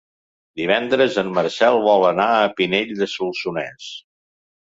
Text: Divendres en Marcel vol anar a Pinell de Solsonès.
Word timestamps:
Divendres 0.59 1.17
en 1.21 1.27
Marcel 1.35 1.77
vol 1.87 2.05
anar 2.11 2.25
a 2.37 2.47
Pinell 2.61 2.95
de 3.03 3.09
Solsonès. 3.13 3.91